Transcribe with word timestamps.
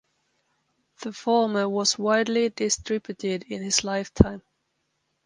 The 1.03 1.13
former 1.13 1.69
was 1.69 1.99
widely 1.99 2.49
distributed 2.49 3.43
in 3.43 3.61
his 3.61 3.83
lifetime. 3.83 4.41